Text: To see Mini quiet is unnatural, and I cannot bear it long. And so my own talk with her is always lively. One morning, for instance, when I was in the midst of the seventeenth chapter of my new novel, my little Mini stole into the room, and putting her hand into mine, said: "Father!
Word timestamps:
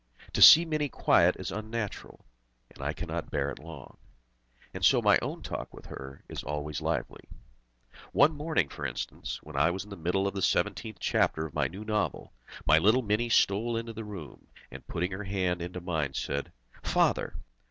To 0.33 0.41
see 0.41 0.65
Mini 0.65 0.89
quiet 0.89 1.35
is 1.37 1.51
unnatural, 1.51 2.25
and 2.71 2.83
I 2.83 2.91
cannot 2.91 3.29
bear 3.29 3.51
it 3.51 3.59
long. 3.59 3.97
And 4.73 4.83
so 4.83 4.99
my 4.99 5.19
own 5.21 5.43
talk 5.43 5.71
with 5.71 5.85
her 5.85 6.23
is 6.27 6.41
always 6.41 6.81
lively. 6.81 7.29
One 8.11 8.33
morning, 8.33 8.67
for 8.67 8.83
instance, 8.83 9.37
when 9.43 9.55
I 9.55 9.69
was 9.69 9.83
in 9.83 9.91
the 9.91 9.95
midst 9.95 10.17
of 10.25 10.33
the 10.33 10.41
seventeenth 10.41 10.97
chapter 10.99 11.45
of 11.45 11.53
my 11.53 11.67
new 11.67 11.85
novel, 11.85 12.33
my 12.65 12.79
little 12.79 13.03
Mini 13.03 13.29
stole 13.29 13.77
into 13.77 13.93
the 13.93 14.03
room, 14.03 14.47
and 14.71 14.87
putting 14.87 15.11
her 15.11 15.25
hand 15.25 15.61
into 15.61 15.79
mine, 15.81 16.15
said: 16.15 16.51
"Father! 16.81 17.35